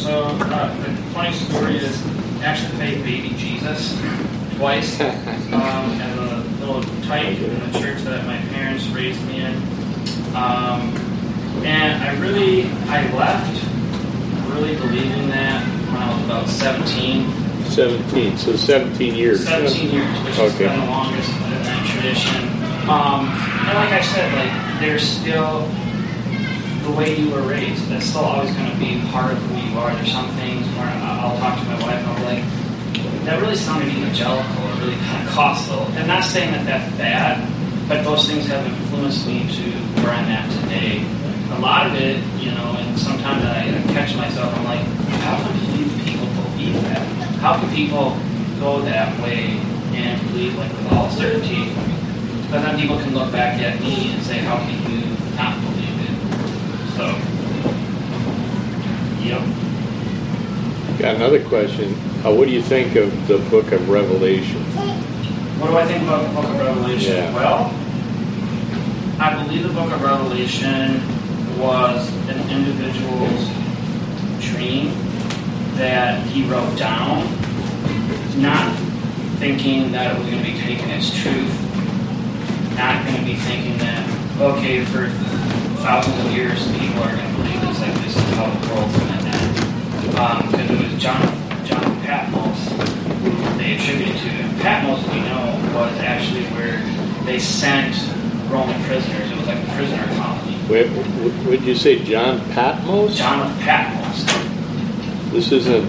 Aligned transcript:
so 0.00 0.24
uh, 0.24 0.76
the 0.82 0.96
funny 1.12 1.34
story 1.36 1.76
is 1.76 2.06
I 2.40 2.44
actually 2.44 2.74
played 2.76 3.02
baby 3.04 3.34
Jesus 3.36 4.00
twice 4.56 4.98
um, 5.00 5.10
as 6.00 6.16
a 6.18 6.36
little 6.60 6.82
tyke 7.02 7.38
in 7.38 7.72
the 7.72 7.78
church 7.78 8.00
that 8.02 8.24
my 8.26 8.38
parents 8.52 8.86
raised 8.88 9.22
me 9.26 9.40
in. 9.42 9.54
Um, 10.34 10.96
and 11.64 12.02
I 12.02 12.18
really, 12.18 12.64
I 12.88 13.12
left 13.12 13.66
really 14.54 14.74
believing 14.76 15.28
that 15.28 15.62
when 15.92 15.96
I 16.02 16.14
was 16.14 16.24
about 16.24 16.48
17. 16.48 17.30
17, 17.70 18.38
so 18.38 18.56
17 18.56 19.14
years. 19.14 19.46
17 19.46 19.90
years, 19.90 20.18
which 20.24 20.34
has 20.36 20.54
Okay. 20.54 20.66
been 20.66 20.80
the 20.80 20.86
longest 20.86 21.30
in 21.30 21.50
that 21.50 21.86
tradition. 21.92 22.36
Um, 22.88 23.28
and 23.68 23.78
like 23.78 23.92
I 23.92 24.00
said, 24.00 24.32
like 24.34 24.80
there's 24.80 25.02
still 25.06 25.68
the 26.84 26.90
way 26.96 27.16
you 27.16 27.30
were 27.30 27.42
raised. 27.42 27.86
That's 27.88 28.06
still 28.06 28.24
always 28.24 28.50
going 28.56 28.70
to 28.70 28.76
be 28.78 29.00
part 29.12 29.32
of 29.32 29.38
who 29.38 29.59
are. 29.76 29.94
There's 29.94 30.12
some 30.12 30.28
things 30.36 30.66
where 30.76 30.86
I'll 30.86 31.38
talk 31.38 31.58
to 31.58 31.64
my 31.64 31.80
wife 31.82 31.98
and 31.98 32.06
I'll 32.06 32.16
be 32.18 32.24
like, 32.24 32.44
that 33.24 33.40
really 33.40 33.54
sounded 33.54 33.88
evangelical, 33.88 34.64
or 34.64 34.74
really 34.80 34.96
Pentecostal. 34.96 35.82
I'm 35.98 36.06
not 36.06 36.24
saying 36.24 36.52
that 36.52 36.64
that's 36.66 36.96
bad, 36.96 37.46
but 37.88 38.02
those 38.02 38.26
things 38.26 38.46
have 38.46 38.64
influenced 38.64 39.26
me 39.26 39.46
to 39.46 39.62
where 40.02 40.12
I'm 40.14 40.24
at 40.26 40.50
today. 40.62 41.04
A 41.52 41.60
lot 41.60 41.86
of 41.86 41.94
it, 41.94 42.16
you 42.40 42.50
know, 42.52 42.74
and 42.78 42.98
sometimes 42.98 43.44
I 43.44 43.64
catch 43.92 44.14
myself, 44.16 44.56
I'm 44.56 44.64
like, 44.64 44.80
how 45.20 45.36
can 45.36 45.52
people 46.04 46.26
believe 46.42 46.80
that? 46.84 47.02
How 47.40 47.58
can 47.58 47.68
people 47.74 48.16
go 48.58 48.80
that 48.82 49.20
way 49.20 49.58
and 49.92 50.20
believe 50.28 50.56
like 50.56 50.72
with 50.72 50.92
all 50.92 51.10
certainty? 51.10 51.72
But 52.50 52.62
then 52.62 52.78
people 52.78 52.98
can 52.98 53.14
look 53.14 53.30
back 53.30 53.60
at 53.60 53.80
me 53.80 54.12
and 54.12 54.22
say, 54.22 54.38
how 54.38 54.58
can 54.58 54.90
you 54.90 55.04
not 55.36 55.60
believe 55.60 56.00
it? 56.00 56.14
So, 56.96 57.06
yep. 59.22 59.59
Got 61.00 61.16
another 61.16 61.42
question. 61.48 61.94
Uh, 62.22 62.34
what 62.34 62.46
do 62.46 62.50
you 62.50 62.60
think 62.60 62.94
of 62.94 63.26
the 63.26 63.38
book 63.48 63.72
of 63.72 63.88
Revelation? 63.88 64.62
What 65.58 65.68
do 65.68 65.78
I 65.78 65.86
think 65.86 66.02
about 66.02 66.28
the 66.28 66.34
book 66.34 66.44
of 66.44 66.58
Revelation? 66.58 67.16
Yeah. 67.16 67.34
Well, 67.34 67.74
I 69.18 69.42
believe 69.42 69.62
the 69.62 69.72
book 69.72 69.90
of 69.90 70.02
Revelation 70.02 71.00
was 71.58 72.06
an 72.28 72.38
individual's 72.50 73.48
dream 74.44 74.92
that 75.76 76.22
he 76.26 76.44
wrote 76.44 76.76
down, 76.76 77.24
not 78.36 78.76
thinking 79.38 79.92
that 79.92 80.14
it 80.14 80.18
was 80.18 80.28
going 80.28 80.44
to 80.44 80.52
be 80.52 80.60
taken 80.60 80.90
as 80.90 81.10
truth, 81.14 82.76
not 82.76 83.06
going 83.06 83.16
to 83.16 83.24
be 83.24 83.36
thinking 83.36 83.78
that, 83.78 84.38
okay, 84.38 84.84
for 84.84 85.08
thousands 85.80 86.26
of 86.26 86.32
years, 86.32 86.70
people 86.72 87.02
are 87.04 87.16
going 87.16 87.26
to 87.26 87.36
believe 87.36 87.60
this, 87.62 87.80
like 87.80 87.94
this 88.04 88.14
is 88.14 88.34
how 88.34 88.50
the 88.50 88.74
world's 88.74 88.98
going 88.98 89.09
Um, 90.18 90.50
because 90.50 90.70
it 90.70 90.92
was 90.92 91.02
John, 91.02 91.22
John 91.64 92.00
Patmos 92.02 93.00
they 93.60 93.76
attributed 93.76 94.16
to. 94.16 94.28
And 94.28 94.60
Patmos, 94.60 95.06
we 95.08 95.20
know, 95.20 95.72
was 95.74 95.96
actually 95.98 96.44
where 96.56 96.78
they 97.24 97.38
sent 97.38 97.94
Roman 98.50 98.82
prisoners. 98.84 99.30
It 99.30 99.36
was 99.36 99.46
like 99.46 99.62
a 99.62 99.70
prisoner 99.72 100.04
colony. 100.16 100.58
Wait, 100.68 100.90
would 101.46 101.62
you 101.62 101.74
say 101.74 102.02
John 102.04 102.40
Patmos? 102.52 103.16
John 103.16 103.50
of 103.50 103.58
Patmos. 103.60 104.24
This 105.32 105.52
isn't 105.52 105.88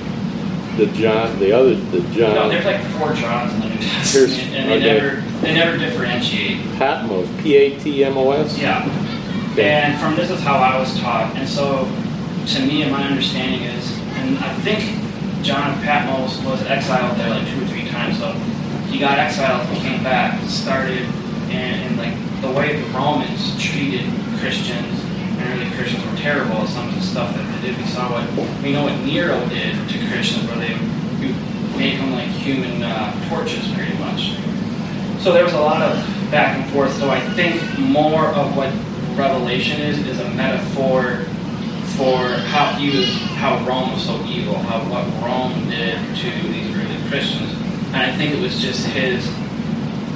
the 0.78 0.88
John, 0.88 1.40
the 1.40 1.52
other, 1.52 1.76
the 1.76 2.02
John. 2.14 2.36
No, 2.36 2.50
there's 2.50 2.66
like 2.66 2.84
four 2.98 3.14
Johns 3.14 3.54
in 3.54 3.62
the 3.62 3.70
New 3.70 3.78
Testament, 3.78 4.56
and 4.56 4.70
they 4.70 4.78
okay. 4.78 5.00
never 5.00 5.22
they 5.42 5.54
never 5.54 5.78
differentiate. 5.78 6.62
Patmos, 6.78 7.28
P-A-T-M-O-S? 7.42 8.58
Yeah. 8.58 8.86
Okay. 9.54 9.70
And 9.70 10.00
from 10.00 10.16
this 10.16 10.30
is 10.30 10.40
how 10.42 10.58
I 10.58 10.80
was 10.80 10.98
taught. 11.00 11.36
And 11.36 11.48
so, 11.48 11.86
to 12.54 12.66
me, 12.66 12.84
and 12.84 12.92
my 12.92 13.04
understanding 13.04 13.64
is, 13.64 14.01
and 14.22 14.38
I 14.38 14.54
think 14.62 14.80
John 15.44 15.82
Patmos 15.82 16.42
was 16.44 16.62
exiled 16.64 17.18
there 17.18 17.30
like 17.30 17.48
two 17.48 17.64
or 17.64 17.68
three 17.68 17.88
times. 17.90 18.20
So 18.20 18.32
he 18.92 19.00
got 19.00 19.18
exiled, 19.18 19.68
he 19.70 19.82
came 19.82 20.04
back, 20.04 20.40
started, 20.48 21.02
and, 21.50 21.82
and 21.84 21.98
like 21.98 22.14
the 22.42 22.52
way 22.52 22.80
the 22.80 22.88
Romans 22.90 23.62
treated 23.62 24.06
Christians 24.40 25.00
and 25.04 25.42
early 25.54 25.72
Christians 25.76 26.06
were 26.06 26.18
terrible. 26.18 26.66
Some 26.68 26.88
of 26.90 26.96
the 26.96 27.02
stuff 27.02 27.34
that 27.36 27.62
they 27.62 27.70
did, 27.70 27.78
we 27.78 27.86
saw 27.86 28.12
what 28.12 28.62
we 28.62 28.72
know 28.72 28.84
what 28.84 28.98
Nero 29.00 29.40
did 29.50 29.76
to 29.90 30.08
Christians, 30.08 30.48
where 30.48 30.58
they 30.58 30.78
make 31.78 31.98
them 31.98 32.12
like 32.14 32.28
human 32.28 32.84
uh, 32.84 33.30
torches, 33.30 33.72
pretty 33.74 33.98
much. 33.98 34.38
So 35.22 35.34
there 35.34 35.44
was 35.44 35.54
a 35.54 35.62
lot 35.62 35.82
of 35.82 35.98
back 36.30 36.58
and 36.58 36.72
forth. 36.72 36.94
So 36.98 37.10
I 37.10 37.20
think 37.34 37.80
more 37.80 38.26
of 38.28 38.56
what 38.56 38.72
Revelation 39.18 39.82
is 39.82 40.00
is 40.08 40.20
a 40.20 40.30
metaphor 40.32 41.26
for 41.98 42.18
how 42.50 42.74
he 42.80 42.98
was, 42.98 43.10
how 43.38 43.58
Rome 43.66 43.94
was 43.94 44.06
so 44.06 44.24
evil, 44.26 44.56
how 44.56 44.80
what 44.90 45.06
Rome 45.24 45.70
did 45.70 45.98
to 46.18 46.30
these 46.50 46.76
early 46.76 47.10
Christians, 47.10 47.52
and 47.88 47.98
I 47.98 48.16
think 48.18 48.34
it 48.34 48.42
was 48.42 48.62
just 48.62 48.86
his 48.88 49.26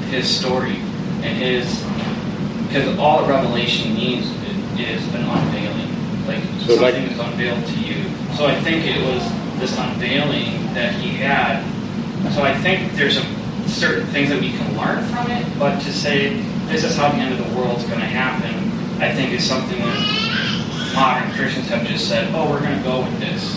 his 0.09 0.27
story 0.27 0.77
and 1.23 1.37
his 1.37 1.83
because 2.67 2.97
all 2.99 3.25
Revelation 3.27 3.93
means 3.95 4.25
is 4.79 5.03
an 5.13 5.23
unveiling, 5.23 6.27
like 6.27 6.43
So, 6.65 6.75
like- 6.75 6.93
something 6.95 7.11
is 7.11 7.19
unveiled 7.19 7.65
to 7.65 7.79
you. 7.79 8.03
So 8.35 8.47
I 8.47 8.55
think 8.61 8.85
it 8.85 9.01
was 9.05 9.23
this 9.59 9.77
unveiling 9.77 10.73
that 10.73 10.93
he 10.95 11.09
had. 11.17 11.63
So 12.33 12.43
I 12.43 12.53
think 12.59 12.93
there's 12.93 13.17
a 13.17 13.25
certain 13.67 14.05
things 14.07 14.29
that 14.29 14.39
we 14.41 14.51
can 14.51 14.77
learn 14.77 15.03
from 15.05 15.29
it, 15.31 15.45
but 15.57 15.79
to 15.81 15.93
say 15.93 16.41
this 16.67 16.83
is 16.83 16.95
how 16.97 17.09
the 17.09 17.17
end 17.17 17.39
of 17.39 17.47
the 17.49 17.55
world 17.57 17.77
is 17.77 17.85
going 17.85 17.99
to 18.01 18.05
happen, 18.05 18.53
I 19.01 19.13
think 19.13 19.31
is 19.31 19.43
something 19.43 19.79
that 19.79 20.24
modern 20.95 21.31
Christians 21.33 21.67
have 21.69 21.85
just 21.85 22.07
said, 22.07 22.33
oh, 22.33 22.49
we're 22.49 22.61
going 22.61 22.77
to 22.77 22.83
go 22.83 23.01
with 23.01 23.19
this, 23.19 23.55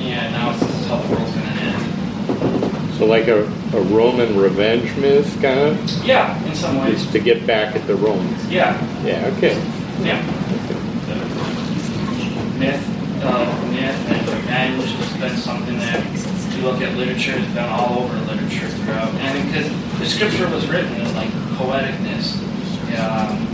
and 0.00 0.32
now 0.32 0.52
this 0.52 0.62
is 0.80 0.86
how 0.86 0.96
the 0.96 1.14
world's 1.14 1.32
going 1.32 1.46
to 1.46 1.52
end. 1.52 2.94
So 2.96 3.06
like 3.06 3.28
a, 3.28 3.44
a 3.44 3.82
Roman 3.82 4.36
revenge 4.36 4.94
myth, 4.96 5.30
kind 5.40 5.58
of? 5.58 6.04
Yeah, 6.04 6.42
in 6.46 6.54
some 6.54 6.78
ways. 6.78 7.02
It's 7.02 7.12
to 7.12 7.20
get 7.20 7.46
back 7.46 7.76
at 7.76 7.86
the 7.86 7.94
Romans. 7.94 8.46
Yeah, 8.50 8.76
Yeah, 9.04 9.32
okay. 9.36 9.54
yeah. 10.02 10.20
Myth, 12.58 13.22
uh, 13.24 13.68
myth 13.70 14.08
and 14.10 14.28
revenge 14.28 14.84
has 14.84 15.16
been 15.20 15.36
something 15.38 15.78
that 15.78 16.00
if 16.14 16.56
you 16.56 16.62
look 16.62 16.82
at 16.82 16.94
literature, 16.96 17.32
it's 17.36 17.46
been 17.54 17.64
all 17.70 18.00
over 18.00 18.18
literature 18.30 18.68
throughout. 18.68 19.08
And 19.14 19.46
because 19.48 19.98
the 19.98 20.06
scripture 20.06 20.48
was 20.50 20.66
written 20.68 20.92
in 21.00 21.14
like 21.14 21.30
poeticness, 21.56 22.36
um, 23.00 23.46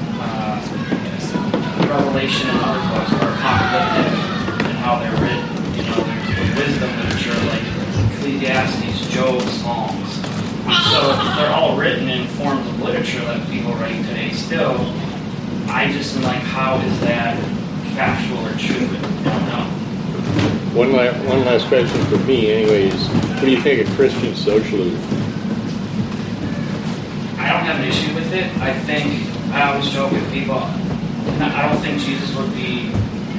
Revelation 1.97 2.51
and 2.51 2.61
other 2.61 2.85
books 2.93 3.11
are 3.15 3.33
apocalyptic 3.33 4.67
in 4.69 4.77
how 4.85 4.99
they're 4.99 5.17
written. 5.17 5.49
You 5.77 5.83
know, 5.89 6.05
there's 6.05 6.53
wisdom 6.55 6.91
literature 7.01 7.33
like 7.49 7.65
Ecclesiastes, 8.13 9.09
Job, 9.09 9.41
Psalms. 9.41 10.15
So 10.93 11.17
they're 11.37 11.55
all 11.55 11.75
written 11.79 12.11
in 12.11 12.27
forms 12.29 12.67
of 12.69 12.83
literature 12.83 13.21
that 13.21 13.49
people 13.49 13.73
write 13.77 14.05
today 14.05 14.31
still. 14.33 14.77
I 15.69 15.91
just 15.91 16.15
am 16.17 16.25
like, 16.25 16.43
how 16.43 16.77
is 16.81 17.01
that 17.01 17.39
factual 17.95 18.45
or 18.45 18.53
true? 18.59 18.89
I 19.25 19.33
don't 19.33 19.49
know. 19.49 19.67
One 20.77 20.93
one 20.93 21.45
last 21.47 21.67
question 21.69 22.05
for 22.07 22.19
me 22.19 22.53
anyways. 22.53 23.09
What 23.09 23.41
do 23.41 23.51
you 23.51 23.63
think 23.63 23.89
of 23.89 23.95
Christian 23.97 24.35
socialism? 24.35 25.01
I 27.39 27.49
don't 27.49 27.65
have 27.65 27.81
an 27.81 27.85
issue 27.89 28.15
with 28.15 28.31
it. 28.35 28.55
I 28.59 28.79
think 28.81 29.33
I 29.55 29.73
always 29.73 29.89
joke 29.89 30.13
with 30.13 30.31
people. 30.31 30.61
I 31.41 31.69
don't 31.69 31.81
think 31.83 32.01
Jesus 32.01 32.35
would 32.37 32.53
be 32.55 32.93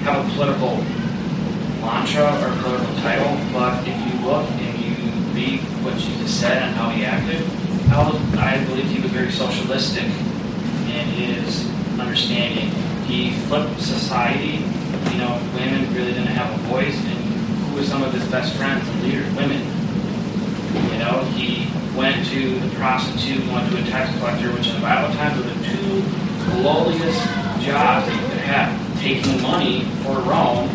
have 0.03 0.25
a 0.25 0.33
political 0.33 0.75
mantra 1.81 2.31
or 2.43 2.55
political 2.61 2.95
title, 3.01 3.35
but 3.51 3.87
if 3.87 3.95
you 4.07 4.25
look 4.25 4.49
and 4.49 4.79
you 4.79 5.11
read 5.35 5.59
what 5.83 5.97
Jesus 5.97 6.33
said 6.39 6.61
and 6.63 6.75
how 6.75 6.89
he 6.89 7.05
acted, 7.05 7.43
I, 7.89 8.09
was, 8.09 8.67
believe 8.67 8.85
he 8.85 9.01
was 9.01 9.11
very 9.11 9.31
socialistic 9.31 10.03
in 10.03 11.07
his 11.15 11.69
understanding. 11.99 12.69
He 13.05 13.31
flipped 13.47 13.79
society. 13.81 14.63
You 15.11 15.17
know, 15.19 15.39
women 15.53 15.93
really 15.93 16.13
didn't 16.13 16.27
have 16.27 16.53
a 16.53 16.63
voice, 16.67 16.95
and 16.95 17.17
who 17.65 17.75
were 17.75 17.83
some 17.83 18.03
of 18.03 18.13
his 18.13 18.25
best 18.29 18.55
friends 18.55 18.87
and 18.87 19.03
leaders? 19.03 19.27
Women. 19.35 19.63
You 20.91 20.99
know, 20.99 21.23
he 21.35 21.71
went 21.97 22.25
to 22.27 22.59
the 22.59 22.75
prostitute, 22.75 23.45
went 23.47 23.71
to 23.71 23.81
a 23.81 23.85
tax 23.87 24.17
collector, 24.19 24.51
which 24.53 24.67
in 24.67 24.75
the 24.75 24.81
Bible 24.81 25.13
times 25.15 25.37
were 25.37 25.49
the 25.49 25.65
two 25.65 26.26
lowliest 26.55 27.23
jobs 27.63 28.07
that 28.07 28.13
you 28.13 28.27
could 28.29 28.39
have. 28.39 28.99
Taking 28.99 29.41
money 29.41 29.83
for 30.03 30.19
Rome 30.19 30.69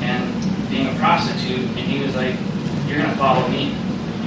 and 0.00 0.70
being 0.70 0.86
a 0.86 0.98
prostitute, 0.98 1.60
and 1.60 1.78
he 1.78 2.04
was 2.04 2.14
like, 2.14 2.34
You're 2.86 2.98
gonna 2.98 3.16
follow 3.16 3.46
me. 3.48 3.74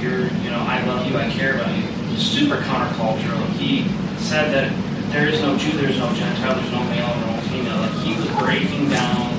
You're 0.00 0.28
you 0.42 0.50
know, 0.50 0.60
I 0.60 0.84
love 0.86 1.06
you, 1.10 1.16
I 1.16 1.30
care 1.30 1.54
about 1.54 1.74
you. 1.76 2.16
Super 2.16 2.58
countercultural. 2.58 3.46
He 3.52 3.88
said 4.18 4.52
that 4.52 5.12
there 5.12 5.28
is 5.28 5.40
no 5.40 5.56
Jew, 5.56 5.72
there 5.78 5.90
is 5.90 5.98
no 5.98 6.12
Gentile, 6.14 6.54
there's 6.54 6.72
no 6.72 6.84
male, 6.84 7.08
no 7.26 7.40
female. 7.48 7.76
Like 7.78 7.92
he 8.04 8.14
was 8.14 8.26
breaking 8.38 8.90
down 8.90 9.34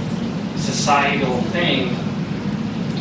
societal 0.57 1.41
things 1.53 1.97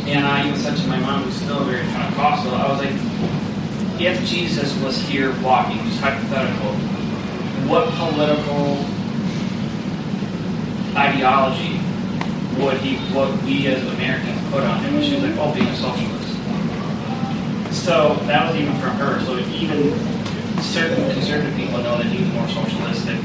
and 0.08 0.24
I 0.24 0.48
even 0.48 0.58
said 0.58 0.74
to 0.74 0.86
my 0.86 0.98
mom, 1.00 1.24
who's 1.24 1.34
still 1.34 1.62
very 1.64 1.86
Pentecostal, 1.88 2.54
I 2.54 2.66
was 2.66 2.78
like, 2.78 4.00
if 4.00 4.24
Jesus 4.24 4.74
was 4.80 4.96
here 5.02 5.38
walking, 5.42 5.76
just 5.84 6.00
hypothetical, 6.00 6.72
political 8.10 8.84
ideology 10.96 11.78
what 12.58 12.76
he, 12.78 12.96
what 13.14 13.30
we 13.42 13.68
as 13.68 13.82
Americans 13.94 14.40
put 14.50 14.64
on 14.64 14.80
him. 14.80 14.96
And 14.96 15.04
she 15.04 15.14
was 15.14 15.24
like, 15.24 15.36
oh, 15.38 15.54
being 15.54 15.68
a 15.68 15.76
socialist. 15.76 16.34
So 17.84 18.14
that 18.26 18.50
was 18.50 18.60
even 18.60 18.74
from 18.80 18.96
her. 18.96 19.20
So 19.24 19.38
even 19.38 19.94
certain 20.60 21.10
conservative 21.12 21.54
people 21.56 21.78
know 21.78 21.96
that 21.98 22.06
he's 22.06 22.26
more 22.32 22.48
socialistic. 22.48 23.16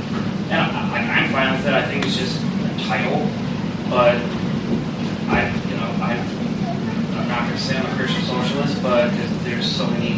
And 0.52 0.62
I, 0.62 1.26
am 1.26 1.32
fine 1.32 1.54
with 1.54 1.64
that. 1.66 1.74
I 1.74 1.88
think 1.88 2.06
it's 2.06 2.18
just 2.18 2.40
a 2.42 2.86
title. 2.86 3.28
But 3.90 4.22
I, 5.34 5.50
you 5.70 5.76
know, 5.78 5.90
I, 5.98 6.14
I'm 7.18 7.28
not 7.28 7.48
going 7.48 7.58
to 7.58 7.60
say 7.60 7.78
I'm 7.78 7.86
a 7.86 7.96
Christian 7.96 8.22
socialist, 8.24 8.84
but 8.84 9.10
there's 9.44 9.70
so 9.70 9.88
many, 9.88 10.18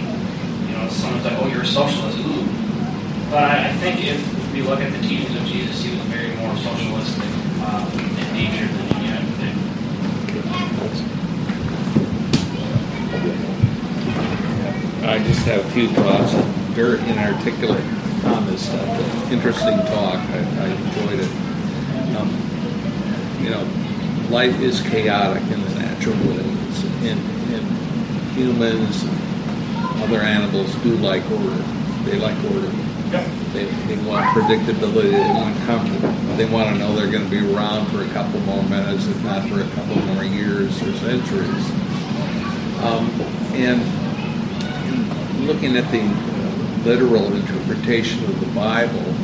you 0.68 0.76
know, 0.76 0.90
someone's 0.90 1.24
like, 1.24 1.38
oh, 1.40 1.48
you're 1.48 1.62
a 1.62 1.66
socialist. 1.66 2.18
Ooh. 2.20 2.55
But 3.30 3.44
I, 3.44 3.74
think 3.78 4.06
if 4.06 4.54
we 4.54 4.62
look 4.62 4.80
at 4.80 4.92
the 4.92 5.02
teachings 5.02 5.36
of 5.36 5.46
Jesus, 5.46 5.82
he 5.84 5.92
was 5.92 6.00
very 6.08 6.36
more 6.38 6.56
socialistic 6.58 7.24
uh, 7.60 7.90
in 7.94 8.34
nature 8.34 8.68
than 8.68 8.86
other 9.18 9.32
thing. 9.40 9.58
I 15.04 15.20
just 15.24 15.46
have 15.46 15.66
a 15.66 15.70
few 15.72 15.90
thoughts. 15.90 16.34
Very 16.76 17.00
inarticulate 17.10 17.84
on 18.26 18.46
this 18.48 18.66
stuff. 18.68 19.32
Interesting 19.32 19.78
talk. 19.88 20.20
I, 20.20 20.38
I 20.38 20.68
enjoyed 20.68 21.20
it. 21.20 21.32
Um, 22.16 22.30
you 23.42 23.50
know, 23.50 23.64
life 24.30 24.60
is 24.62 24.82
chaotic 24.82 25.44
in 25.44 25.62
the 25.62 25.76
natural 25.76 26.16
world. 26.26 26.40
And, 27.02 27.20
and 27.54 27.66
humans, 28.36 29.06
other 30.04 30.22
animals 30.22 30.74
do 30.84 30.96
like 30.98 31.24
order. 31.32 31.64
They 32.04 32.20
like 32.20 32.38
order. 32.52 32.72
They, 33.54 33.66
they 33.66 33.98
want 34.04 34.26
predictability. 34.36 35.12
They 35.12 35.34
want 35.34 35.56
comfort. 35.66 36.38
They 36.38 36.46
want 36.46 36.70
to 36.70 36.80
know 36.80 36.94
they're 36.96 37.12
going 37.12 37.24
to 37.24 37.30
be 37.30 37.54
around 37.54 37.88
for 37.88 38.04
a 38.04 38.10
couple 38.10 38.40
more 38.42 38.64
minutes, 38.64 39.08
if 39.08 39.24
not 39.24 39.48
for 39.48 39.62
a 39.62 39.70
couple 39.70 39.96
more 40.14 40.24
years 40.24 40.82
or 40.82 40.94
centuries. 40.98 41.70
Um, 42.84 43.10
and 43.54 43.82
looking 45.48 45.78
at 45.78 45.90
the 45.92 46.04
literal 46.84 47.34
interpretation 47.34 48.24
of 48.26 48.40
the 48.40 48.48
Bible, 48.48 49.16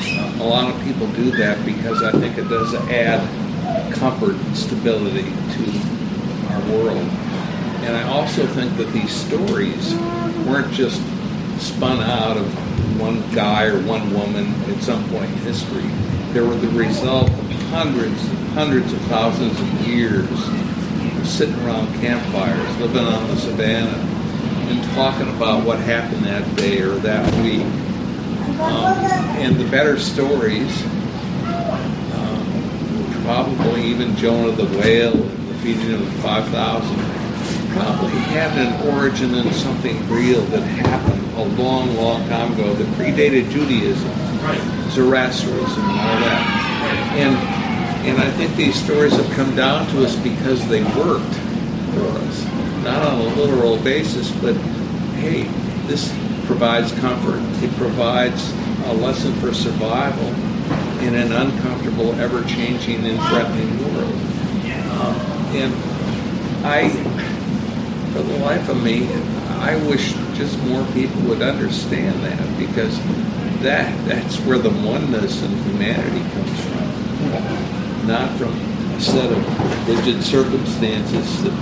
uh, 0.00 0.42
a 0.42 0.46
lot 0.46 0.74
of 0.74 0.82
people 0.82 1.06
do 1.08 1.30
that 1.32 1.64
because 1.66 2.02
I 2.02 2.12
think 2.12 2.38
it 2.38 2.48
does 2.48 2.74
add 2.74 3.20
comfort 3.92 4.34
and 4.34 4.56
stability 4.56 5.24
to 5.24 5.64
our 6.50 6.60
world. 6.72 7.08
And 7.84 7.96
I 7.96 8.02
also 8.08 8.46
think 8.46 8.76
that 8.76 8.92
these 8.92 9.12
stories 9.12 9.94
weren't 10.46 10.72
just 10.72 11.00
spun 11.60 12.00
out 12.00 12.36
of 12.36 13.00
one 13.00 13.20
guy 13.32 13.66
or 13.66 13.80
one 13.82 14.12
woman 14.12 14.54
at 14.64 14.82
some 14.82 15.08
point 15.10 15.30
in 15.30 15.38
history. 15.38 15.86
They 16.32 16.40
were 16.40 16.54
the 16.54 16.68
result 16.68 17.28
of 17.30 17.52
hundreds 17.70 18.22
and 18.28 18.48
hundreds 18.48 18.92
of 18.92 19.00
thousands 19.02 19.58
of 19.60 19.86
years 19.86 20.30
of 20.30 21.26
sitting 21.26 21.54
around 21.66 21.86
campfires, 22.00 22.76
living 22.78 23.04
on 23.04 23.28
the 23.28 23.36
savannah, 23.36 23.88
and 24.68 24.94
talking 24.94 25.28
about 25.36 25.64
what 25.64 25.78
happened 25.78 26.24
that 26.24 26.56
day 26.56 26.80
or 26.80 26.96
that 26.96 27.24
week. 27.42 27.62
Um, 28.60 28.98
and 29.38 29.56
the 29.56 29.68
better 29.70 29.98
stories, 29.98 30.84
um, 32.14 33.22
probably 33.24 33.84
even 33.84 34.16
Jonah 34.16 34.52
the 34.52 34.66
whale 34.78 35.14
and 35.14 35.48
the 35.48 35.54
feeding 35.58 35.94
of 35.94 36.00
the 36.00 36.22
5,000, 36.22 37.17
probably 37.78 38.10
had 38.10 38.56
an 38.58 38.94
origin 38.94 39.34
in 39.34 39.52
something 39.52 39.96
real 40.08 40.40
that 40.46 40.62
happened 40.62 41.24
a 41.36 41.62
long, 41.62 41.94
long 41.94 42.26
time 42.28 42.52
ago 42.52 42.74
that 42.74 42.86
predated 42.98 43.48
Judaism, 43.50 44.10
right. 44.42 44.60
Zoroastrianism, 44.90 45.82
and 45.82 46.00
all 46.00 46.20
that. 46.26 47.14
And 47.16 47.58
and 48.08 48.18
I 48.18 48.30
think 48.32 48.54
these 48.56 48.74
stories 48.82 49.12
have 49.12 49.30
come 49.32 49.54
down 49.54 49.86
to 49.88 50.04
us 50.04 50.16
because 50.16 50.66
they 50.68 50.82
worked 50.82 51.34
for 51.92 52.06
us, 52.18 52.44
not 52.82 53.02
on 53.02 53.20
a 53.20 53.34
literal 53.34 53.76
basis, 53.78 54.30
but 54.40 54.54
hey, 55.20 55.42
this 55.86 56.12
provides 56.46 56.92
comfort. 57.00 57.40
It 57.62 57.70
provides 57.76 58.52
a 58.86 58.94
lesson 58.94 59.34
for 59.34 59.52
survival 59.52 60.28
in 61.04 61.14
an 61.14 61.32
uncomfortable, 61.32 62.12
ever-changing, 62.14 63.04
and 63.04 63.18
threatening 63.28 63.78
world. 63.84 64.14
Um, 64.98 65.14
and 65.54 65.74
I 66.64 66.88
for 68.18 68.24
the 68.24 68.38
life 68.38 68.68
of 68.68 68.82
me, 68.82 69.06
I 69.60 69.76
wish 69.86 70.12
just 70.34 70.58
more 70.64 70.84
people 70.92 71.20
would 71.22 71.40
understand 71.40 72.20
that 72.24 72.58
because 72.58 72.98
that 73.62 73.94
that's 74.08 74.40
where 74.40 74.58
the 74.58 74.70
oneness 74.70 75.40
in 75.44 75.50
humanity 75.62 76.28
comes 76.34 76.60
from, 76.64 78.06
not 78.08 78.36
from 78.36 78.52
a 78.94 79.00
set 79.00 79.30
of 79.30 79.88
rigid 79.88 80.20
circumstances 80.24 81.44
that 81.44 81.52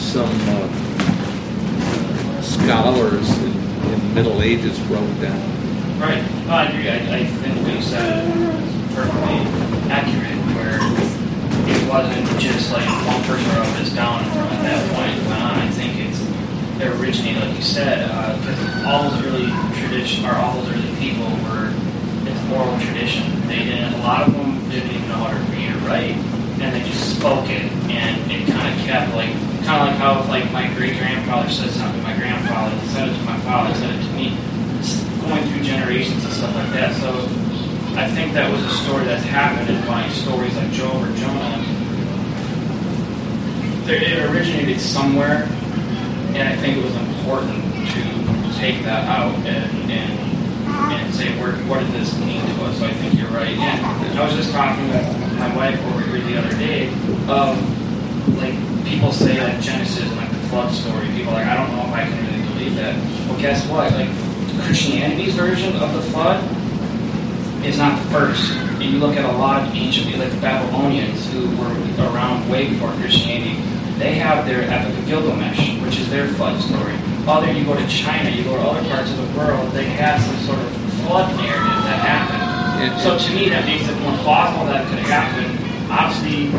some 0.00 0.34
uh, 0.48 0.68
scholars 2.42 3.30
in, 3.38 3.52
in 3.92 4.14
Middle 4.14 4.42
Ages 4.42 4.80
wrote 4.82 5.20
down. 5.20 6.00
Right. 6.00 6.24
Well, 6.46 6.56
I 6.56 6.64
agree. 6.66 6.88
I, 6.88 7.18
I 7.18 7.24
think 7.24 7.62
what 7.62 7.72
you 7.72 7.82
said 7.82 8.36
is 8.36 8.94
perfectly 8.96 9.46
accurate. 9.92 10.33
Wasn't 11.94 12.40
just 12.40 12.72
like 12.72 12.88
one 13.06 13.22
person 13.22 13.46
wrote 13.54 13.70
this 13.78 13.94
down 13.94 14.18
from 14.34 14.50
that 14.66 14.82
point 14.90 15.14
on. 15.30 15.62
I 15.62 15.70
think 15.70 15.94
it's 16.02 16.18
it 16.82 16.90
originated, 16.90 17.40
like 17.40 17.54
you 17.54 17.62
said, 17.62 18.10
because 18.42 18.58
uh, 18.58 18.90
all 18.90 19.10
those 19.10 19.22
early 19.22 19.46
tradition 19.78 20.26
or 20.26 20.34
all 20.34 20.58
those 20.58 20.74
early 20.74 20.90
people 20.98 21.22
were 21.46 21.70
it's 22.26 22.42
oral 22.50 22.74
tradition. 22.82 23.30
They 23.46 23.62
didn't. 23.70 23.94
A 23.94 24.02
lot 24.02 24.26
of 24.26 24.34
them 24.34 24.58
didn't 24.70 24.90
even 24.90 25.06
know 25.06 25.22
how 25.22 25.38
to 25.38 25.38
read 25.54 25.70
or 25.70 25.78
write, 25.86 26.18
and 26.58 26.74
they 26.74 26.82
just 26.82 27.14
spoke 27.14 27.46
it, 27.46 27.70
and 27.86 28.18
it 28.26 28.50
kind 28.50 28.74
of 28.74 28.84
kept 28.84 29.14
like 29.14 29.30
kind 29.62 29.86
of 29.86 29.94
like 29.94 29.96
how 30.02 30.18
if, 30.18 30.26
like 30.26 30.50
my 30.50 30.66
great 30.74 30.98
grandfather 30.98 31.48
said 31.48 31.70
something, 31.70 32.02
my 32.02 32.16
grandfather 32.18 32.74
said 32.90 33.06
it 33.06 33.14
to 33.14 33.22
my 33.22 33.38
father, 33.46 33.72
said 33.78 33.94
it 33.94 34.02
to 34.02 34.12
me, 34.18 34.34
going 35.22 35.46
through 35.46 35.62
generations 35.62 36.24
and 36.24 36.32
stuff 36.34 36.56
like 36.56 36.74
that. 36.74 36.90
So 36.98 37.22
I 37.94 38.10
think 38.10 38.34
that 38.34 38.50
was 38.50 38.64
a 38.66 38.70
story 38.82 39.04
that's 39.04 39.22
happened 39.22 39.70
in 39.70 39.78
my 39.86 40.08
stories 40.08 40.56
like 40.56 40.72
Job 40.72 40.98
or 40.98 41.14
Jonah. 41.14 41.73
It 43.86 44.30
originated 44.30 44.80
somewhere, 44.80 45.44
and 46.32 46.48
I 46.48 46.56
think 46.56 46.78
it 46.78 46.84
was 46.84 46.96
important 46.96 47.62
to 47.90 48.58
take 48.58 48.82
that 48.84 49.06
out 49.06 49.34
and, 49.46 49.90
and, 49.90 50.20
and 50.92 51.14
say, 51.14 51.38
where, 51.38 51.52
what 51.68 51.80
did 51.80 51.92
this 51.92 52.18
mean 52.18 52.40
to 52.40 52.64
us? 52.64 52.78
So 52.78 52.86
I 52.86 52.92
think 52.94 53.18
you're 53.18 53.28
right. 53.28 53.56
And 53.56 54.18
I 54.18 54.24
was 54.24 54.34
just 54.34 54.52
talking 54.52 54.88
with 54.88 55.38
my 55.38 55.54
wife 55.54 55.78
over 55.84 56.00
here 56.00 56.20
the 56.20 56.38
other 56.38 56.56
day 56.56 56.88
of, 57.28 57.58
like, 58.38 58.54
people 58.86 59.12
say, 59.12 59.38
like, 59.38 59.60
Genesis 59.60 60.02
and, 60.02 60.16
like, 60.16 60.30
the 60.30 60.48
flood 60.48 60.72
story. 60.72 61.06
People 61.08 61.34
are 61.34 61.44
like, 61.44 61.46
I 61.46 61.54
don't 61.54 61.76
know 61.76 61.84
if 61.84 61.92
I 61.92 62.04
can 62.04 62.26
really 62.26 62.48
believe 62.54 62.74
that. 62.76 62.96
Well, 63.28 63.38
guess 63.38 63.66
what? 63.68 63.92
Like, 63.92 64.08
Christianity's 64.64 65.34
version 65.34 65.76
of 65.76 65.92
the 65.92 66.02
flood 66.10 66.42
is 67.64 67.78
not 67.78 68.02
the 68.02 68.10
first. 68.10 68.52
You 68.80 68.98
look 68.98 69.16
at 69.16 69.24
a 69.24 69.36
lot 69.38 69.62
of 69.62 69.74
ancient, 69.74 70.16
like 70.18 70.30
the 70.30 70.40
Babylonians, 70.40 71.32
who 71.32 71.48
were 71.56 71.72
around 72.12 72.48
way 72.50 72.68
before 72.68 72.92
Christianity, 73.00 73.56
they 73.98 74.14
have 74.16 74.44
their 74.44 74.62
Epic 74.68 74.98
of 74.98 75.06
Gilgamesh, 75.06 75.80
which 75.80 75.98
is 75.98 76.10
their 76.10 76.28
flood 76.34 76.60
story. 76.60 76.94
Other, 77.26 77.50
you 77.52 77.64
go 77.64 77.74
to 77.74 77.88
China, 77.88 78.28
you 78.28 78.44
go 78.44 78.56
to 78.56 78.62
other 78.62 78.88
parts 78.90 79.10
of 79.10 79.16
the 79.16 79.38
world, 79.38 79.72
they 79.72 79.86
have 79.86 80.20
some 80.20 80.36
sort 80.44 80.58
of 80.58 80.70
flood 81.06 81.34
narrative 81.36 81.84
that 81.88 82.00
happened. 82.04 83.00
so 83.00 83.16
to 83.16 83.34
me, 83.34 83.48
that 83.48 83.64
makes 83.64 83.88
it 83.88 83.98
more 84.00 84.16
plausible 84.18 84.66
that 84.66 84.84
it 84.84 84.88
could 84.90 85.06
happen. 85.06 85.56
Obviously, 85.90 86.50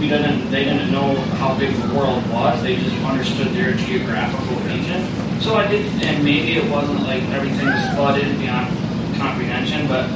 we 0.00 0.08
didn't, 0.08 0.50
they 0.50 0.64
didn't 0.64 0.90
know 0.90 1.14
how 1.36 1.58
big 1.58 1.74
the 1.76 1.94
world 1.94 2.26
was. 2.30 2.62
They 2.62 2.76
just 2.76 2.96
understood 3.04 3.48
their 3.48 3.74
geographical 3.74 4.56
region. 4.64 5.04
So 5.40 5.56
I 5.56 5.66
did, 5.66 5.84
and 6.02 6.24
maybe 6.24 6.56
it 6.56 6.70
wasn't 6.70 7.02
like 7.02 7.22
everything 7.24 7.66
was 7.66 7.94
flooded 7.94 8.38
beyond 8.38 8.74
comprehension, 9.18 9.86
but 9.88 10.08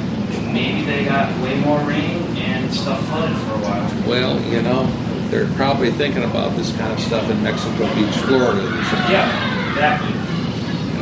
maybe 0.52 0.84
they 0.84 1.04
got 1.04 1.30
way 1.42 1.58
more 1.60 1.78
rain 1.80 2.22
and 2.36 2.72
stuff 2.72 3.04
flooded 3.08 3.36
for 3.38 3.54
a 3.54 3.58
while. 3.58 4.08
Well, 4.08 4.40
you 4.52 4.62
know, 4.62 4.86
they're 5.30 5.48
probably 5.54 5.90
thinking 5.90 6.24
about 6.24 6.56
this 6.56 6.74
kind 6.76 6.92
of 6.92 7.00
stuff 7.00 7.28
in 7.30 7.42
Mexico 7.42 7.92
Beach, 7.94 8.14
Florida. 8.24 8.62
Yeah, 9.10 9.70
exactly. 9.70 10.12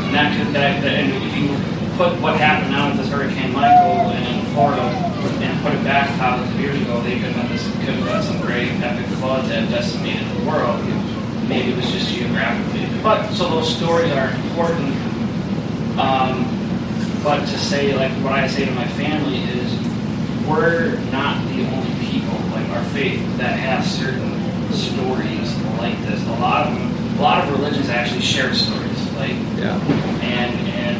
And 0.05 0.15
that 0.15 0.37
could, 0.37 0.55
that, 0.55 0.83
that, 0.83 0.95
and 0.95 1.13
if 1.13 1.37
you 1.37 1.49
put 1.97 2.21
what 2.21 2.37
happened 2.37 2.73
now 2.73 2.89
with 2.89 2.99
this 2.99 3.09
Hurricane 3.09 3.53
Michael 3.53 4.11
in 4.11 4.45
Florida 4.55 4.83
and 4.83 5.63
put 5.63 5.73
it 5.73 5.85
back 5.85 6.09
thousands 6.19 6.53
of 6.55 6.61
years 6.61 6.81
ago, 6.81 7.01
they 7.03 7.19
could 7.19 7.33
have 7.33 7.49
this 7.49 7.65
could 7.85 7.95
have 7.95 8.09
had 8.09 8.25
some 8.25 8.41
great 8.41 8.71
epic 8.83 9.07
floods 9.19 9.49
that 9.49 9.69
decimated 9.71 10.27
the 10.37 10.49
world. 10.49 10.83
Maybe 11.49 11.73
it 11.73 11.77
was 11.77 11.91
just 11.91 12.13
geographically. 12.13 12.89
But 13.03 13.33
so 13.33 13.49
those 13.49 13.77
stories 13.77 14.11
are 14.13 14.31
important. 14.31 14.95
Um, 15.99 16.64
but 17.25 17.41
to 17.41 17.59
say, 17.59 17.97
like, 17.97 18.13
what 18.23 18.33
I 18.33 18.47
say 18.47 18.67
to 18.67 18.71
my 18.73 18.87
family 18.89 19.39
is, 19.45 19.73
we're 20.47 20.95
not 21.11 21.43
the 21.49 21.65
only 21.73 22.07
people, 22.07 22.37
like 22.53 22.69
our 22.77 22.85
faith, 22.93 23.19
that 23.39 23.59
have 23.59 23.85
certain 23.87 24.31
stories 24.73 25.57
like 25.79 25.99
this. 26.03 26.21
A 26.29 26.33
lot 26.33 26.67
of 26.67 26.75
them, 26.75 27.19
a 27.19 27.23
lot 27.23 27.43
of 27.43 27.59
religions 27.59 27.89
actually 27.89 28.21
share 28.21 28.53
stories, 28.53 29.11
like, 29.13 29.33
yeah, 29.57 29.81
and 30.21 30.53
and 30.69 30.97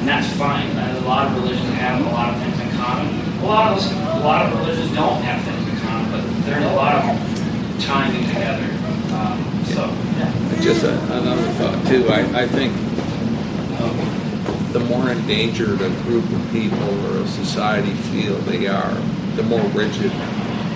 and 0.00 0.08
that's 0.08 0.32
fine. 0.38 0.66
And 0.66 0.96
a 0.96 1.06
lot 1.06 1.26
of 1.28 1.42
religions 1.42 1.68
have 1.74 2.00
a 2.00 2.08
lot 2.08 2.32
of 2.32 2.40
things 2.40 2.58
in 2.58 2.70
common. 2.78 3.40
A 3.40 3.46
lot 3.46 3.72
of 3.72 3.78
us, 3.78 3.92
a 3.92 4.24
lot 4.24 4.46
of 4.46 4.58
religions 4.58 4.94
don't 4.94 5.20
have 5.22 5.44
things 5.44 5.68
in 5.68 5.76
common, 5.86 6.10
but 6.10 6.46
there's 6.46 6.64
a 6.64 6.74
lot 6.74 6.94
of 7.04 7.84
tying 7.84 8.26
together. 8.28 8.64
Um, 9.12 9.64
so, 9.66 9.84
yeah. 10.16 10.60
Just 10.62 10.84
a, 10.84 10.94
another 11.12 11.48
thought 11.52 11.86
too. 11.86 12.08
I, 12.08 12.44
I 12.44 12.46
think 12.48 12.72
the 14.76 14.84
more 14.84 15.08
endangered 15.08 15.80
a 15.80 15.88
group 16.02 16.30
of 16.30 16.52
people 16.52 17.06
or 17.06 17.22
a 17.22 17.28
society 17.28 17.94
feel 18.12 18.34
they 18.40 18.66
are, 18.66 18.92
the 19.34 19.42
more 19.42 19.62
rigid 19.68 20.10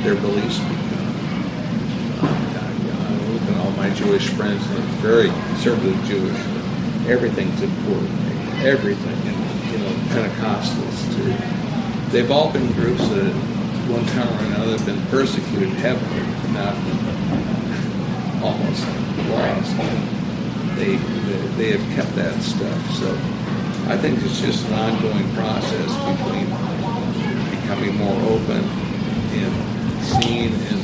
their 0.02 0.14
beliefs 0.14 0.58
become. 0.58 1.12
Uh, 2.22 2.32
I 2.96 3.30
look 3.30 3.42
at 3.42 3.58
all 3.58 3.70
my 3.72 3.90
Jewish 3.90 4.30
friends, 4.30 4.64
and 4.70 4.84
very 5.04 5.28
conservative 5.28 6.02
Jewish. 6.06 6.38
Everything's 7.10 7.60
important. 7.60 8.08
Everything, 8.64 9.20
and 9.28 9.70
you 9.70 9.76
know, 9.76 9.92
Pentecostals 10.14 10.98
too. 11.14 12.10
They've 12.10 12.30
all 12.30 12.50
been 12.50 12.72
groups 12.72 13.06
that, 13.06 13.26
at 13.26 13.90
one 13.90 14.06
time 14.06 14.28
or 14.28 14.46
another, 14.46 14.78
have 14.78 14.86
been 14.86 15.06
persecuted 15.08 15.68
heavily, 15.76 16.22
not 16.54 16.74
almost 18.42 18.82
lost. 19.28 19.76
They, 20.78 20.96
they 20.96 21.36
they 21.58 21.78
have 21.78 21.94
kept 21.94 22.16
that 22.16 22.40
stuff. 22.40 22.90
So 22.92 23.14
I 23.90 23.96
think 23.96 24.22
it's 24.22 24.40
just 24.40 24.64
an 24.68 24.74
ongoing 24.74 25.28
process 25.34 25.90
between 26.06 26.46
becoming 27.50 27.96
more 27.96 28.14
open 28.30 28.62
and 28.62 30.04
seeing 30.04 30.54
and 30.54 30.80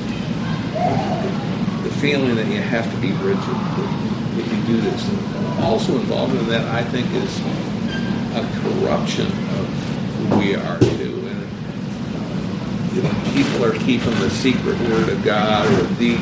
the, 1.85 1.91
feeling 2.01 2.35
that 2.35 2.49
you 2.49 2.61
have 2.61 2.91
to 2.93 3.01
be 3.01 3.13
rigid 3.13 3.39
that 3.39 4.47
you 4.51 4.67
do 4.67 4.81
this. 4.81 5.09
And 5.09 5.65
also 5.65 5.95
involved 5.95 6.35
in 6.35 6.49
that, 6.49 6.67
I 6.75 6.83
think, 6.83 7.07
is 7.15 7.39
a 8.35 8.43
corruption 8.61 9.27
of 9.27 9.69
who 10.19 10.39
we 10.41 10.57
are 10.57 10.79
too. 10.81 11.29
And 11.29 12.97
you 12.97 13.03
know, 13.03 13.15
people 13.33 13.65
are 13.65 13.79
keeping 13.87 14.19
the 14.19 14.31
secret 14.31 14.81
word 14.81 15.11
of 15.11 15.23
God 15.25 15.65
or 15.65 15.85
the. 15.95 16.17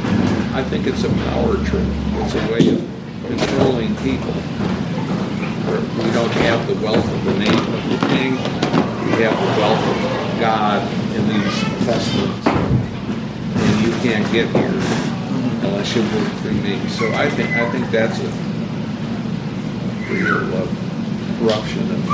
I 0.52 0.62
think 0.62 0.86
it's 0.86 1.02
a 1.02 1.08
power 1.08 1.54
trip. 1.64 1.88
It's 2.20 2.34
a 2.34 2.52
way 2.52 2.68
of 2.74 2.86
controlling 3.26 3.96
people. 3.96 4.34
We 5.64 6.10
don't 6.12 6.30
have 6.44 6.66
the 6.66 6.74
wealth 6.84 7.04
of 7.08 7.24
the 7.24 7.38
name 7.38 7.58
of 7.58 7.88
the 7.88 7.98
king. 8.08 8.32
We 8.36 9.22
have 9.24 9.32
the 9.32 9.60
wealth 9.60 9.80
of 9.80 10.40
God 10.40 10.82
in 11.16 11.28
these 11.28 11.60
testaments, 11.86 12.46
and 12.46 13.86
you 13.86 13.92
can't 14.04 14.30
get 14.32 14.48
here 14.54 14.80
unless 15.64 15.96
you 15.96 16.02
work 16.02 16.28
for 16.42 16.52
me. 16.52 16.86
So 16.90 17.10
I 17.14 17.30
think 17.30 17.50
I 17.56 17.70
think 17.70 17.90
that's 17.90 18.18
a 18.20 18.28
real 20.12 20.54
uh, 20.54 20.66
corruption 21.38 21.90
of 21.90 22.04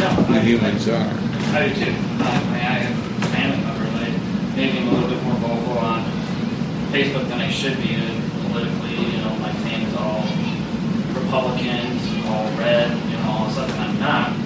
No, 0.00 0.08
who 0.24 0.34
I- 0.34 0.38
humans 0.40 0.88
are. 0.88 1.12
I 1.52 1.68
do 1.68 1.74
too. 1.84 1.90
Um, 1.90 2.24
I 2.24 2.56
I 2.56 2.78
have 2.80 3.22
a 3.22 3.26
family 3.28 3.58
member 3.64 3.84
that 3.98 4.56
maybe 4.56 4.78
I'm 4.78 4.88
a 4.88 4.92
little 4.92 5.08
bit 5.10 5.22
more 5.24 5.34
vocal 5.34 5.78
on 5.78 6.02
Facebook 6.92 7.28
than 7.28 7.40
I 7.40 7.50
should 7.50 7.76
be 7.82 7.94
and 7.94 8.32
politically. 8.48 9.04
You 9.12 9.18
know, 9.18 9.34
my 9.36 9.52
family's 9.52 9.94
all 9.96 10.24
Republicans, 11.20 12.00
all 12.26 12.44
red, 12.58 12.90
you 13.10 13.16
know, 13.18 13.28
all 13.30 13.44
this 13.46 13.54
stuff, 13.54 13.70
and 13.72 13.80
I'm 13.82 13.98
not. 14.00 14.36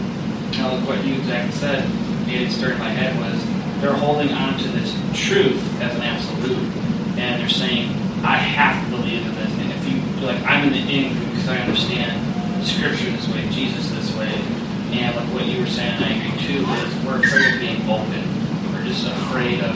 Exactly 1.25 1.57
said, 1.57 1.89
made 2.27 2.43
it 2.43 2.53
stir 2.53 2.77
my 2.77 2.91
head 2.91 3.17
was 3.17 3.41
they're 3.81 3.97
holding 3.97 4.29
on 4.33 4.59
to 4.59 4.69
this 4.77 4.93
truth 5.17 5.57
as 5.81 5.95
an 5.97 6.03
absolute, 6.03 6.69
and 7.17 7.41
they're 7.41 7.49
saying, 7.49 7.89
I 8.21 8.37
have 8.37 8.77
to 8.85 8.97
believe 8.97 9.25
in 9.25 9.35
this. 9.35 9.53
And 9.57 9.73
if 9.73 9.89
you, 9.89 10.05
like, 10.21 10.41
I'm 10.45 10.69
in 10.69 10.73
the 10.73 10.85
in 10.85 11.17
because 11.33 11.49
I 11.49 11.57
understand 11.65 12.21
Scripture 12.61 13.09
this 13.09 13.29
way, 13.29 13.49
Jesus 13.49 13.89
this 13.89 14.13
way, 14.17 14.37
and 14.93 15.17
like 15.17 15.29
what 15.33 15.47
you 15.47 15.61
were 15.61 15.67
saying, 15.67 15.97
I 15.97 16.13
agree 16.13 16.37
too, 16.45 16.61
is 16.61 16.93
we're 17.05 17.25
afraid 17.25 17.55
of 17.55 17.61
being 17.61 17.81
open. 17.89 18.21
We're 18.73 18.85
just 18.85 19.09
afraid 19.09 19.65
of 19.65 19.75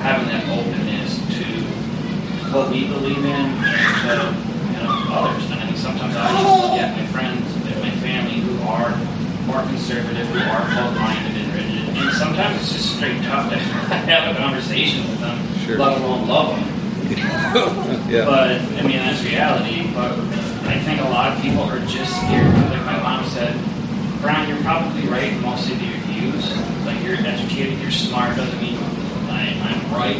having 0.00 0.28
that 0.32 0.48
openness 0.48 1.20
to 1.36 1.44
what 2.56 2.72
we 2.72 2.88
believe 2.88 3.20
in 3.20 3.36
and 3.36 3.96
to 4.00 4.16
you 4.72 4.80
know, 4.80 5.12
others. 5.12 5.44
And 5.50 5.60
I 5.60 5.66
think 5.66 5.76
sometimes 5.76 6.16
I 6.16 6.32
look 6.40 6.80
at 6.80 6.96
my 6.96 7.06
friends 7.12 7.52
and 7.68 7.80
my 7.84 7.92
family 8.00 8.40
who 8.40 8.56
are 8.64 8.96
more 9.46 9.62
conservative, 9.86 10.26
who 10.26 10.38
are 10.40 10.66
closed-minded 10.74 11.36
and 11.46 11.54
rigid, 11.54 11.96
and 11.96 12.12
sometimes 12.18 12.60
it's 12.60 12.72
just 12.72 12.96
straight 12.96 13.22
tough 13.22 13.48
to 13.50 13.56
have 14.10 14.34
a 14.34 14.38
conversation 14.38 15.08
with 15.08 15.20
them, 15.20 15.38
Sure. 15.64 15.78
let 15.78 15.96
alone 15.98 16.26
love 16.26 16.58
them. 16.58 16.66
yeah. 18.10 18.24
But 18.24 18.50
I 18.50 18.82
mean, 18.82 18.98
that's 18.98 19.22
reality. 19.22 19.86
But 19.94 20.10
I 20.66 20.80
think 20.82 21.00
a 21.00 21.04
lot 21.08 21.32
of 21.32 21.40
people 21.40 21.62
are 21.62 21.78
just 21.86 22.16
scared. 22.16 22.52
Like 22.68 22.84
my 22.84 22.98
mom 23.00 23.30
said, 23.30 23.54
Brian, 24.20 24.48
you're 24.48 24.58
probably 24.62 25.06
right 25.06 25.32
in 25.32 25.40
most 25.40 25.70
of 25.70 25.80
your 25.80 25.94
views. 26.10 26.50
Like 26.84 27.00
you're 27.04 27.14
educated, 27.14 27.78
you're 27.78 27.92
smart. 27.92 28.34
Doesn't 28.36 28.60
mean 28.60 28.78
I, 29.30 29.54
I'm 29.62 29.94
right 29.94 30.18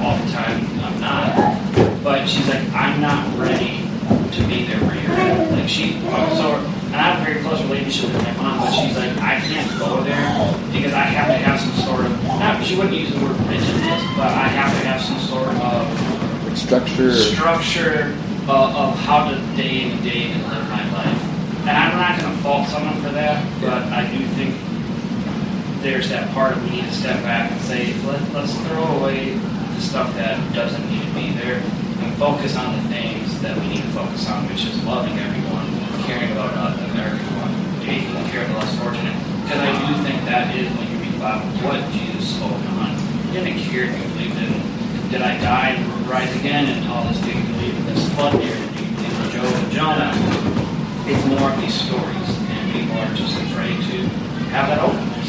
all 0.00 0.16
the 0.24 0.32
time. 0.32 0.64
I'm 0.80 1.00
not. 1.02 2.02
But 2.02 2.26
she's 2.26 2.48
like, 2.48 2.66
I'm 2.72 2.98
not 3.02 3.28
ready 3.38 3.84
to 4.08 4.40
be 4.48 4.64
there 4.64 4.80
for 4.88 4.94
you're. 4.96 5.50
Like 5.52 5.68
she, 5.68 6.00
so, 6.00 6.56
and 6.86 6.96
I 6.96 7.12
have 7.12 7.20
a 7.20 7.24
very 7.30 7.42
close 7.42 7.60
relationship 7.92 8.14
with 8.14 8.36
my 8.36 8.42
mom, 8.42 8.58
but 8.60 8.70
she's 8.72 8.96
like, 8.96 9.12
I 9.18 9.40
can't 9.40 9.78
go 9.78 10.02
there 10.02 10.16
because 10.72 10.92
I 10.92 11.04
have 11.04 11.28
to 11.28 11.36
have 11.36 11.60
some 11.60 11.76
sort 11.84 12.06
of. 12.06 12.24
Not, 12.24 12.64
she 12.64 12.76
wouldn't 12.76 12.94
use 12.94 13.12
the 13.12 13.20
word 13.20 13.36
rigidness, 13.46 14.02
but 14.16 14.32
I 14.32 14.48
have 14.48 14.72
to 14.72 14.88
have 14.88 15.00
some 15.00 15.18
sort 15.20 15.54
of 15.60 16.56
Structure. 16.56 17.12
structure 17.14 18.12
of, 18.44 18.76
of 18.76 18.98
how 18.98 19.30
to 19.30 19.36
day 19.56 19.82
in 19.82 19.92
and 19.92 20.02
day 20.04 20.28
in 20.28 20.32
and 20.32 20.42
live 20.44 20.68
my 20.68 20.84
life. 20.92 21.22
And 21.64 21.70
I'm 21.70 21.96
not 21.96 22.20
going 22.20 22.34
to 22.36 22.42
fault 22.42 22.68
someone 22.68 23.00
for 23.00 23.10
that, 23.10 23.40
but 23.60 23.84
I 23.92 24.04
do 24.10 24.20
think 24.36 24.56
there's 25.82 26.08
that 26.10 26.32
part 26.34 26.56
of 26.56 26.62
we 26.64 26.76
need 26.76 26.84
to 26.84 26.92
step 26.92 27.22
back 27.22 27.50
and 27.50 27.60
say, 27.62 27.94
Let, 28.04 28.20
let's 28.32 28.54
throw 28.68 28.84
away 29.00 29.34
the 29.34 29.80
stuff 29.80 30.14
that 30.14 30.36
doesn't 30.54 30.84
need 30.90 31.02
to 31.02 31.14
be 31.14 31.30
there 31.32 31.56
and 31.56 32.14
focus 32.18 32.56
on 32.56 32.76
the 32.76 32.88
things 32.88 33.40
that 33.40 33.56
we 33.58 33.68
need 33.68 33.82
to 33.82 33.92
focus 33.92 34.28
on, 34.28 34.46
which 34.48 34.64
is 34.64 34.76
loving 34.84 35.18
everyone, 35.18 35.66
caring 36.04 36.32
about 36.32 36.52
uh, 36.52 36.76
everyone, 37.00 37.42
taking 37.84 38.12
care 38.30 38.42
of 38.42 38.48
the 38.48 38.58
less 38.58 38.78
fortunate. 38.78 39.16
Because 39.42 39.60
I 39.60 39.72
do 39.86 40.02
think 40.04 40.24
that 40.26 40.54
Bible, 41.22 41.46
what 41.62 41.78
Jesus 41.92 42.34
spoke 42.34 42.50
on. 42.50 42.98
He 43.30 43.38
didn't 43.38 43.62
care 43.70 43.84
if 43.84 43.94
you 43.94 44.08
believed 44.10 44.38
in 44.42 45.08
did 45.08 45.22
I 45.22 45.38
die 45.38 45.68
and 45.68 46.08
rise 46.08 46.34
again 46.34 46.66
and 46.66 46.90
all 46.90 47.04
this? 47.04 47.20
Do 47.20 47.28
you 47.28 47.44
believe 47.44 47.76
in 47.76 47.86
this 47.86 48.12
flood 48.14 48.42
here? 48.42 48.56
You 48.56 48.96
believe 48.96 49.22
in 49.22 49.30
Job 49.30 49.44
and 49.44 49.70
Jonah? 49.70 50.10
It's 51.06 51.24
more 51.26 51.50
of 51.50 51.60
these 51.60 51.74
stories, 51.74 52.28
and 52.50 52.72
people 52.72 52.96
are 52.96 53.14
just 53.14 53.36
afraid 53.36 53.76
to 53.76 54.08
have 54.50 54.66
that 54.66 54.82
openness. 54.82 55.22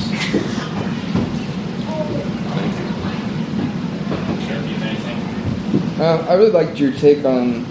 Uh, 5.99 6.25
I 6.27 6.33
really 6.33 6.49
liked 6.49 6.79
your 6.79 6.91
take 6.93 7.23
on 7.23 7.65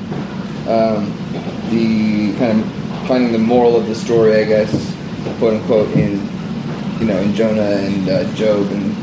um, 0.68 1.10
the 1.70 2.36
kind 2.38 2.60
of 2.60 3.08
finding 3.08 3.32
the 3.32 3.38
moral 3.38 3.74
of 3.74 3.88
the 3.88 3.96
story, 3.96 4.36
I 4.36 4.44
guess, 4.44 4.94
quote 5.38 5.54
unquote, 5.54 5.90
in 5.96 6.28
you 6.98 7.06
know 7.06 7.18
in 7.18 7.34
Jonah 7.34 7.60
and 7.62 8.08
uh, 8.08 8.34
Job 8.34 8.70
and 8.70 8.94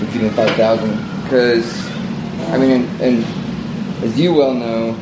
the 0.00 0.30
five 0.30 0.50
thousand. 0.56 0.96
Because 1.24 1.66
I 2.50 2.58
mean, 2.58 2.70
and, 2.70 3.00
and 3.00 4.04
as 4.04 4.18
you 4.18 4.32
well 4.34 4.54
know, 4.54 4.96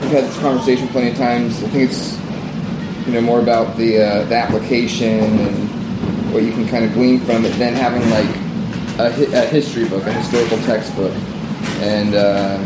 we've 0.00 0.10
had 0.10 0.24
this 0.24 0.38
conversation 0.40 0.88
plenty 0.88 1.10
of 1.10 1.16
times. 1.16 1.62
I 1.62 1.68
think 1.68 1.90
it's 1.90 2.18
you 3.06 3.14
know 3.14 3.20
more 3.20 3.40
about 3.40 3.76
the 3.76 4.02
uh, 4.02 4.24
the 4.24 4.36
application 4.36 5.20
and 5.20 6.32
what 6.32 6.42
you 6.42 6.52
can 6.52 6.66
kind 6.68 6.84
of 6.84 6.92
glean 6.92 7.20
from 7.20 7.44
it 7.44 7.52
than 7.58 7.74
having 7.74 8.08
like 8.10 8.28
a, 8.98 9.12
hi- 9.12 9.38
a 9.38 9.46
history 9.46 9.88
book, 9.88 10.04
a 10.06 10.12
historical 10.12 10.58
textbook, 10.58 11.12
and. 11.80 12.14
Uh, 12.14 12.64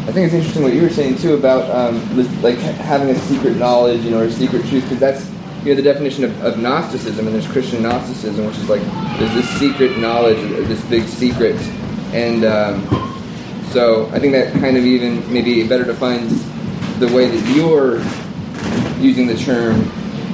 I 0.00 0.12
think 0.12 0.24
it's 0.26 0.34
interesting 0.34 0.62
what 0.64 0.72
you 0.72 0.82
were 0.82 0.90
saying 0.90 1.18
too 1.18 1.34
about 1.34 1.70
um, 1.70 2.02
like 2.42 2.56
having 2.58 3.10
a 3.10 3.14
secret 3.14 3.56
knowledge, 3.58 4.02
you 4.02 4.10
know, 4.10 4.22
or 4.22 4.24
a 4.24 4.32
secret 4.32 4.66
truth, 4.66 4.82
because 4.82 4.98
that's 4.98 5.29
you 5.64 5.70
know 5.70 5.74
the 5.74 5.82
definition 5.82 6.24
of, 6.24 6.42
of 6.42 6.58
Gnosticism, 6.58 7.26
and 7.26 7.34
there's 7.34 7.46
Christian 7.46 7.82
Gnosticism, 7.82 8.46
which 8.46 8.56
is 8.58 8.68
like 8.68 8.82
there's 9.18 9.34
this 9.34 9.48
secret 9.58 9.98
knowledge, 9.98 10.38
this 10.68 10.82
big 10.86 11.06
secret, 11.06 11.56
and 12.12 12.44
um, 12.44 12.82
so 13.70 14.06
I 14.12 14.18
think 14.18 14.32
that 14.32 14.52
kind 14.54 14.76
of 14.76 14.84
even 14.84 15.30
maybe 15.32 15.66
better 15.66 15.84
defines 15.84 16.42
the 16.98 17.08
way 17.08 17.28
that 17.28 17.56
you're 17.56 17.98
using 19.02 19.26
the 19.26 19.36
term 19.36 19.90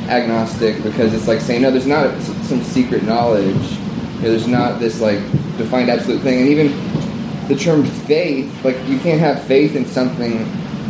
agnostic, 0.08 0.82
because 0.82 1.12
it's 1.14 1.28
like 1.28 1.40
saying 1.40 1.62
no, 1.62 1.70
there's 1.70 1.86
not 1.86 2.06
a, 2.06 2.22
some 2.44 2.62
secret 2.62 3.02
knowledge, 3.02 3.46
you 3.54 4.22
know, 4.22 4.30
there's 4.30 4.46
not 4.46 4.78
this 4.78 5.00
like 5.00 5.20
defined 5.56 5.90
absolute 5.90 6.22
thing, 6.22 6.40
and 6.40 6.48
even 6.48 7.48
the 7.48 7.54
term 7.54 7.84
faith, 7.84 8.64
like 8.64 8.76
you 8.88 8.98
can't 8.98 9.20
have 9.20 9.42
faith 9.44 9.76
in 9.76 9.84
something 9.86 10.38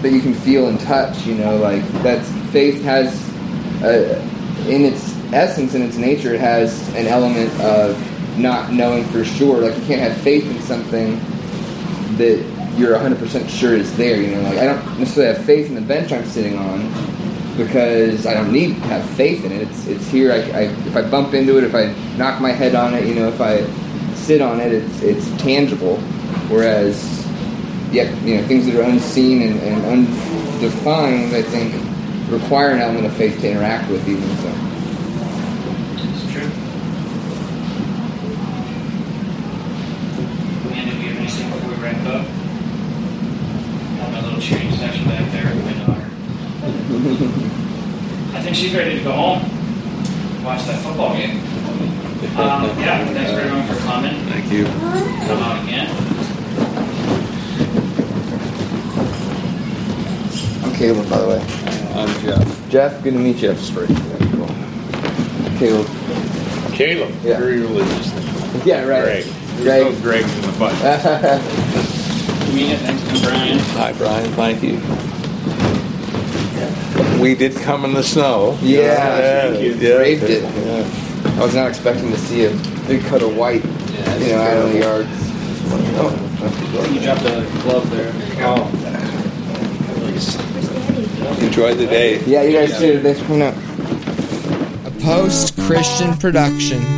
that 0.03 0.13
you 0.13 0.21
can 0.21 0.35
feel 0.35 0.69
and 0.69 0.79
touch. 0.81 1.27
You 1.27 1.35
know, 1.35 1.57
like 1.57 1.83
that's 2.03 2.31
faith 2.51 2.83
has, 2.83 3.13
uh, 3.83 4.69
in 4.69 4.85
its 4.85 5.15
essence, 5.33 5.75
in 5.75 5.83
its 5.83 5.97
nature, 5.97 6.35
it 6.35 6.41
has 6.41 6.89
an 6.95 7.07
element 7.07 7.53
of 7.61 8.39
not 8.39 8.73
knowing 8.73 9.05
for 9.07 9.25
sure. 9.25 9.61
Like 9.61 9.77
you 9.79 9.87
can't 9.87 10.01
have 10.01 10.17
faith 10.23 10.45
in 10.51 10.61
something 10.63 11.19
that 12.17 12.45
you're 12.77 12.97
100% 12.97 13.49
sure 13.49 13.75
is 13.75 13.95
there. 13.97 14.21
You 14.21 14.35
know, 14.37 14.43
like 14.43 14.59
I 14.59 14.65
don't 14.67 14.99
necessarily 14.99 15.35
have 15.35 15.45
faith 15.47 15.69
in 15.69 15.75
the 15.75 15.81
bench 15.81 16.13
I'm 16.13 16.27
sitting 16.27 16.59
on 16.59 16.81
because 17.57 18.27
I 18.27 18.35
don't 18.35 18.53
need 18.53 18.75
to 18.75 18.89
have 18.89 19.09
faith 19.11 19.45
in 19.45 19.53
it. 19.53 19.63
It's 19.63 19.87
it's 19.87 20.07
here. 20.09 20.33
I, 20.33 20.37
I 20.37 20.63
if 20.87 20.97
I 20.97 21.09
bump 21.09 21.35
into 21.35 21.57
it, 21.59 21.65
if 21.65 21.75
I 21.75 21.95
knock 22.17 22.41
my 22.41 22.53
head 22.53 22.75
on 22.75 22.95
it, 22.95 23.07
you 23.07 23.15
know, 23.15 23.29
if 23.29 23.41
I 23.41 23.65
sit 24.15 24.41
on 24.41 24.61
it, 24.61 24.73
it's 24.73 25.03
it's 25.03 25.31
tangible. 25.43 25.97
Whereas, 26.49 27.27
yet 27.93 28.15
you 28.23 28.37
know 28.37 28.47
things 28.47 28.67
that 28.67 28.75
are 28.77 28.83
unseen 28.83 29.43
and, 29.43 29.61
and 29.61 29.87
undefined. 29.87 31.35
I 31.35 31.43
think 31.43 31.86
require 32.29 32.71
an 32.71 32.81
element 32.81 33.07
of 33.07 33.17
faith 33.17 33.41
to 33.41 33.51
interact 33.51 33.91
with, 33.91 34.07
even 34.09 34.23
so. 34.39 34.53
It's 35.97 36.33
true. 36.33 36.51
Amanda, 40.67 40.93
do 40.93 41.01
you 41.01 41.09
have 41.09 41.19
anything 41.19 41.51
before 41.51 41.71
we 41.71 41.77
wrap 41.83 42.07
up? 42.07 42.27
Have 43.97 44.13
my 44.13 44.21
little 44.23 44.41
cheering 44.41 44.73
section 44.73 45.05
back 45.05 45.31
there 45.33 45.55
with 45.55 45.65
my 45.65 45.73
daughter. 45.85 46.07
I 48.37 48.43
think 48.43 48.57
she's 48.57 48.75
ready 48.75 48.99
to 48.99 49.05
go 49.05 49.13
home. 49.13 49.43
Watch 50.45 50.65
that 50.67 50.81
football 50.83 51.15
game. 51.15 51.41
Um, 52.37 52.65
yeah, 52.81 53.05
thanks 53.07 53.31
for 53.31 53.39
everyone 53.39 53.67
for 53.67 53.77
coming. 53.85 54.15
Thank 54.27 54.51
you. 54.53 54.65
Come 54.65 55.43
out 55.43 55.63
again. 55.65 55.89
I'm 60.65 60.73
Caleb, 60.75 61.09
by 61.09 61.19
the 61.19 61.29
way. 61.29 61.66
I'm 61.97 62.09
Jeff. 62.23 62.71
Jeff, 62.71 63.03
good 63.03 63.15
to 63.15 63.19
meet 63.19 63.37
you. 63.39 63.55
Straight. 63.57 63.89
Caleb. 65.59 65.87
Caleb, 66.73 67.11
Yeah. 67.25 67.39
very 67.39 67.61
religious. 67.61 68.13
Yeah, 68.67 68.85
right. 68.85 69.25
Greg. 69.25 69.25
Greg. 69.63 69.85
There's 69.85 69.95
no 69.95 70.11
Gregs 70.11 70.35
in 70.37 70.43
the 70.43 70.59
bunch. 70.59 70.79
Amanda, 72.51 72.77
thanks 72.79 73.03
to 73.03 73.27
Brian. 73.27 73.59
Hi, 73.59 73.93
Brian. 73.95 74.31
Thank 74.33 74.63
you. 74.63 74.81
We 77.23 77.35
did 77.35 77.57
come 77.57 77.85
in 77.87 77.95
the 77.95 78.03
snow. 78.03 78.59
Yeah, 78.61 78.79
yeah, 79.19 79.59
you 79.59 79.73
yeah, 79.75 79.97
braved 79.97 80.25
it. 80.25 80.43
yeah. 80.43 81.37
I 81.41 81.45
was 81.45 81.55
not 81.55 81.69
expecting 81.69 82.11
to 82.11 82.19
see 82.19 82.45
a 82.45 82.51
big 82.87 83.03
cut 83.05 83.23
of 83.23 83.35
white, 83.37 83.65
Yeah, 83.65 84.17
you 84.19 84.29
know, 84.33 84.41
out 84.43 84.59
on 84.67 84.73
the 84.73 84.79
yards. 84.81 85.09
Oh, 85.99 86.91
you 86.93 87.01
dropped 87.01 87.23
a 87.23 87.47
glove 87.63 87.91
there. 87.91 88.13
Oh. 88.45 88.71
Enjoy 91.41 91.75
the 91.75 91.87
day. 91.87 92.25
Yeah, 92.25 92.43
you 92.43 92.53
guys 92.53 92.79
too. 92.79 93.01
Thanks 93.03 93.21
for 93.21 93.27
coming 93.27 93.43
out. 93.43 93.55
A 94.87 94.91
post 95.01 95.59
Christian 95.61 96.17
production. 96.17 96.96